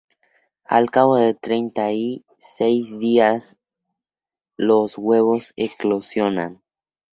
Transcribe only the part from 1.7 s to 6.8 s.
y seis días los huevos eclosionan.